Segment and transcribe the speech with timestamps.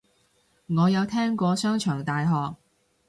[0.65, 2.55] 我有聽過商場大學